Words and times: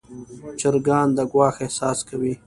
چرګان 0.59 1.07
د 1.17 1.19
ګواښ 1.31 1.55
احساس 1.65 1.99
کوي. 2.09 2.33